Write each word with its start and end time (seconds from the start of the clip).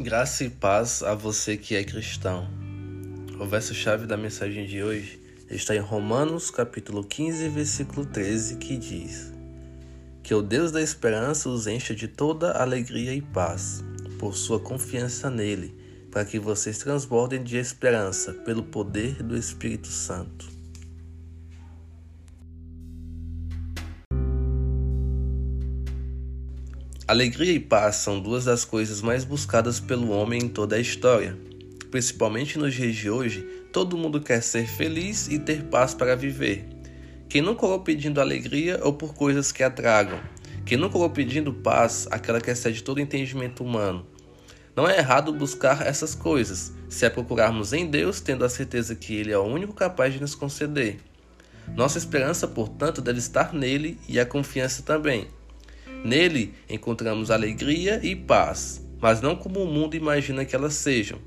Graça 0.00 0.44
e 0.44 0.48
paz 0.48 1.02
a 1.02 1.14
você 1.14 1.58
que 1.58 1.76
é 1.76 1.84
cristão. 1.84 2.48
O 3.38 3.44
verso-chave 3.44 4.06
da 4.06 4.16
mensagem 4.16 4.64
de 4.64 4.82
hoje 4.82 5.20
está 5.50 5.76
em 5.76 5.78
Romanos, 5.78 6.50
capítulo 6.50 7.04
15, 7.04 7.50
versículo 7.50 8.06
13, 8.06 8.56
que 8.56 8.78
diz: 8.78 9.30
Que 10.22 10.34
o 10.34 10.40
Deus 10.40 10.72
da 10.72 10.80
esperança 10.80 11.50
os 11.50 11.66
encha 11.66 11.94
de 11.94 12.08
toda 12.08 12.52
alegria 12.52 13.12
e 13.12 13.20
paz, 13.20 13.84
por 14.18 14.34
sua 14.34 14.58
confiança 14.58 15.28
nele, 15.28 15.76
para 16.10 16.24
que 16.24 16.38
vocês 16.38 16.78
transbordem 16.78 17.42
de 17.42 17.58
esperança 17.58 18.32
pelo 18.32 18.62
poder 18.62 19.22
do 19.22 19.36
Espírito 19.36 19.88
Santo. 19.88 20.48
Alegria 27.10 27.52
e 27.52 27.58
paz 27.58 27.96
são 27.96 28.20
duas 28.20 28.44
das 28.44 28.64
coisas 28.64 29.02
mais 29.02 29.24
buscadas 29.24 29.80
pelo 29.80 30.10
homem 30.10 30.44
em 30.44 30.48
toda 30.48 30.76
a 30.76 30.78
história. 30.78 31.36
Principalmente 31.90 32.56
nos 32.56 32.72
dias 32.72 32.94
de 32.94 33.10
hoje, 33.10 33.40
todo 33.72 33.98
mundo 33.98 34.20
quer 34.20 34.40
ser 34.40 34.64
feliz 34.68 35.26
e 35.26 35.36
ter 35.36 35.64
paz 35.64 35.92
para 35.92 36.14
viver. 36.14 36.68
Quem 37.28 37.42
não 37.42 37.56
colou 37.56 37.80
pedindo 37.80 38.20
alegria 38.20 38.78
ou 38.84 38.92
por 38.92 39.12
coisas 39.12 39.50
que 39.50 39.64
atragam? 39.64 40.20
Quem 40.64 40.78
não 40.78 40.88
colou 40.88 41.10
pedindo 41.10 41.52
paz, 41.52 42.06
aquela 42.12 42.40
que 42.40 42.48
excede 42.48 42.80
todo 42.80 43.00
entendimento 43.00 43.64
humano? 43.64 44.06
Não 44.76 44.88
é 44.88 44.96
errado 44.96 45.32
buscar 45.32 45.84
essas 45.84 46.14
coisas, 46.14 46.72
se 46.88 47.04
é 47.04 47.10
procurarmos 47.10 47.72
em 47.72 47.90
Deus, 47.90 48.20
tendo 48.20 48.44
a 48.44 48.48
certeza 48.48 48.94
que 48.94 49.16
Ele 49.16 49.32
é 49.32 49.38
o 49.38 49.42
único 49.42 49.72
capaz 49.72 50.14
de 50.14 50.20
nos 50.20 50.36
conceder. 50.36 51.00
Nossa 51.74 51.98
esperança, 51.98 52.46
portanto, 52.46 53.02
deve 53.02 53.18
estar 53.18 53.52
nele 53.52 53.98
e 54.08 54.20
a 54.20 54.24
confiança 54.24 54.84
também. 54.84 55.26
Nele 56.04 56.54
encontramos 56.68 57.30
alegria 57.30 58.00
e 58.02 58.16
paz, 58.16 58.86
mas 59.00 59.20
não 59.20 59.36
como 59.36 59.62
o 59.62 59.66
mundo 59.66 59.96
imagina 59.96 60.44
que 60.44 60.56
elas 60.56 60.74
sejam. 60.74 61.18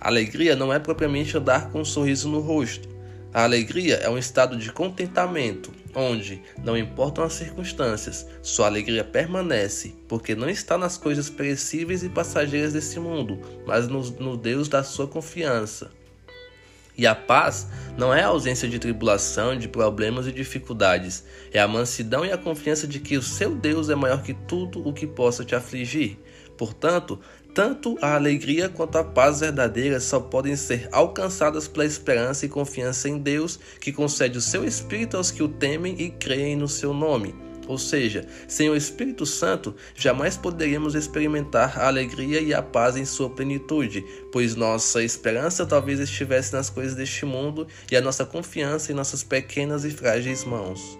A 0.00 0.08
alegria 0.08 0.54
não 0.54 0.72
é 0.72 0.78
propriamente 0.78 1.36
andar 1.36 1.70
com 1.70 1.80
um 1.80 1.84
sorriso 1.84 2.28
no 2.28 2.40
rosto. 2.40 2.88
A 3.32 3.42
alegria 3.42 3.96
é 3.96 4.08
um 4.08 4.16
estado 4.16 4.56
de 4.56 4.70
contentamento, 4.70 5.72
onde, 5.92 6.40
não 6.62 6.78
importam 6.78 7.24
as 7.24 7.32
circunstâncias, 7.32 8.24
sua 8.40 8.66
alegria 8.66 9.02
permanece, 9.02 9.96
porque 10.06 10.36
não 10.36 10.48
está 10.48 10.78
nas 10.78 10.96
coisas 10.96 11.28
perecíveis 11.28 12.04
e 12.04 12.08
passageiras 12.08 12.72
desse 12.72 13.00
mundo, 13.00 13.40
mas 13.66 13.88
no, 13.88 14.02
no 14.20 14.36
Deus 14.36 14.68
da 14.68 14.84
sua 14.84 15.08
confiança. 15.08 15.90
E 16.96 17.06
a 17.06 17.14
paz 17.14 17.66
não 17.96 18.14
é 18.14 18.22
a 18.22 18.28
ausência 18.28 18.68
de 18.68 18.78
tribulação, 18.78 19.56
de 19.56 19.68
problemas 19.68 20.26
e 20.26 20.32
dificuldades, 20.32 21.24
é 21.52 21.60
a 21.60 21.68
mansidão 21.68 22.24
e 22.24 22.32
a 22.32 22.38
confiança 22.38 22.86
de 22.86 23.00
que 23.00 23.16
o 23.16 23.22
seu 23.22 23.54
Deus 23.54 23.88
é 23.88 23.94
maior 23.94 24.22
que 24.22 24.34
tudo 24.34 24.86
o 24.86 24.92
que 24.92 25.06
possa 25.06 25.44
te 25.44 25.54
afligir. 25.54 26.18
Portanto, 26.56 27.18
tanto 27.52 27.96
a 28.00 28.14
alegria 28.14 28.68
quanto 28.68 28.96
a 28.96 29.04
paz 29.04 29.40
verdadeira 29.40 30.00
só 30.00 30.20
podem 30.20 30.56
ser 30.56 30.88
alcançadas 30.92 31.68
pela 31.68 31.84
esperança 31.84 32.46
e 32.46 32.48
confiança 32.48 33.08
em 33.08 33.18
Deus, 33.18 33.58
que 33.80 33.92
concede 33.92 34.38
o 34.38 34.40
seu 34.40 34.64
Espírito 34.64 35.16
aos 35.16 35.30
que 35.30 35.42
o 35.42 35.48
temem 35.48 36.00
e 36.00 36.10
creem 36.10 36.56
no 36.56 36.68
seu 36.68 36.92
nome. 36.92 37.34
Ou 37.66 37.78
seja, 37.78 38.26
sem 38.46 38.68
o 38.68 38.76
Espírito 38.76 39.24
Santo, 39.24 39.74
jamais 39.94 40.36
poderíamos 40.36 40.94
experimentar 40.94 41.78
a 41.78 41.86
alegria 41.86 42.40
e 42.40 42.52
a 42.52 42.62
paz 42.62 42.96
em 42.96 43.04
sua 43.04 43.30
plenitude, 43.30 44.04
pois 44.30 44.54
nossa 44.54 45.02
esperança 45.02 45.64
talvez 45.64 45.98
estivesse 45.98 46.52
nas 46.52 46.68
coisas 46.68 46.94
deste 46.94 47.24
mundo 47.24 47.66
e 47.90 47.96
a 47.96 48.00
nossa 48.00 48.24
confiança 48.24 48.92
em 48.92 48.94
nossas 48.94 49.22
pequenas 49.22 49.84
e 49.84 49.90
frágeis 49.90 50.44
mãos. 50.44 50.98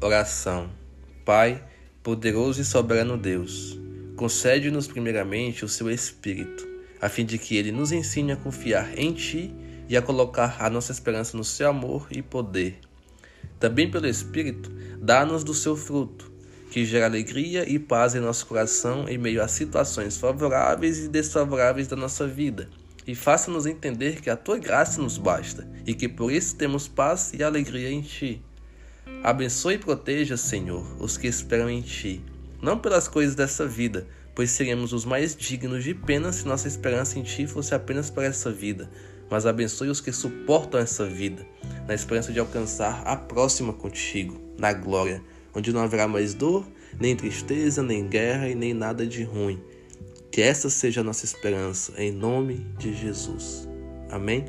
Oração. 0.00 0.70
Pai, 1.24 1.64
poderoso 2.02 2.60
e 2.60 2.64
soberano 2.64 3.16
Deus, 3.16 3.78
concede-nos 4.16 4.86
primeiramente 4.86 5.64
o 5.64 5.68
seu 5.68 5.90
Espírito, 5.90 6.64
a 7.00 7.08
fim 7.08 7.24
de 7.24 7.38
que 7.38 7.56
ele 7.56 7.72
nos 7.72 7.90
ensine 7.90 8.32
a 8.32 8.36
confiar 8.36 8.96
em 8.96 9.12
Ti 9.12 9.52
e 9.88 9.96
a 9.96 10.02
colocar 10.02 10.56
a 10.60 10.70
nossa 10.70 10.92
esperança 10.92 11.36
no 11.36 11.44
seu 11.44 11.68
amor 11.68 12.06
e 12.10 12.22
poder. 12.22 12.78
Também 13.58 13.90
pelo 13.90 14.06
Espírito, 14.06 14.70
dá-nos 15.00 15.42
do 15.42 15.54
seu 15.54 15.76
fruto, 15.76 16.30
que 16.70 16.84
gera 16.84 17.06
alegria 17.06 17.68
e 17.68 17.78
paz 17.78 18.14
em 18.14 18.20
nosso 18.20 18.46
coração 18.46 19.08
em 19.08 19.16
meio 19.16 19.42
a 19.42 19.48
situações 19.48 20.16
favoráveis 20.16 21.04
e 21.04 21.08
desfavoráveis 21.08 21.88
da 21.88 21.96
nossa 21.96 22.26
vida. 22.26 22.68
E 23.06 23.14
faça-nos 23.14 23.66
entender 23.66 24.20
que 24.20 24.28
a 24.28 24.36
tua 24.36 24.58
graça 24.58 25.00
nos 25.00 25.16
basta 25.16 25.66
e 25.86 25.94
que 25.94 26.08
por 26.08 26.32
isso 26.32 26.56
temos 26.56 26.88
paz 26.88 27.32
e 27.32 27.42
alegria 27.42 27.90
em 27.90 28.02
ti. 28.02 28.42
Abençoe 29.22 29.74
e 29.74 29.78
proteja, 29.78 30.36
Senhor, 30.36 30.84
os 31.00 31.16
que 31.16 31.28
esperam 31.28 31.70
em 31.70 31.80
ti, 31.80 32.20
não 32.60 32.78
pelas 32.78 33.06
coisas 33.06 33.34
dessa 33.34 33.66
vida, 33.66 34.06
pois 34.36 34.52
seríamos 34.52 34.92
os 34.92 35.04
mais 35.04 35.34
dignos 35.34 35.82
de 35.82 35.94
pena 35.94 36.30
se 36.30 36.46
nossa 36.46 36.68
esperança 36.68 37.18
em 37.18 37.24
ti 37.24 37.44
fosse 37.44 37.74
apenas 37.74 38.08
para 38.08 38.26
essa 38.26 38.52
vida 38.52 38.88
mas 39.30 39.46
abençoe 39.46 39.88
os 39.88 40.00
que 40.00 40.12
suportam 40.12 40.80
essa 40.80 41.04
vida, 41.06 41.46
na 41.86 41.94
esperança 41.94 42.32
de 42.32 42.38
alcançar 42.38 43.02
a 43.04 43.16
próxima 43.16 43.72
contigo, 43.72 44.40
na 44.58 44.72
glória, 44.72 45.22
onde 45.54 45.72
não 45.72 45.80
haverá 45.80 46.06
mais 46.06 46.34
dor, 46.34 46.66
nem 46.98 47.16
tristeza, 47.16 47.82
nem 47.82 48.06
guerra 48.06 48.48
e 48.48 48.54
nem 48.54 48.72
nada 48.72 49.06
de 49.06 49.24
ruim. 49.24 49.60
Que 50.30 50.42
essa 50.42 50.68
seja 50.68 51.00
a 51.00 51.04
nossa 51.04 51.24
esperança, 51.24 51.92
em 51.96 52.12
nome 52.12 52.66
de 52.78 52.94
Jesus. 52.94 53.68
Amém? 54.10 54.44